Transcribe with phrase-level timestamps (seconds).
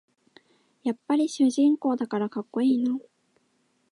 [0.83, 2.97] やっぱり主人公だからかっこいいな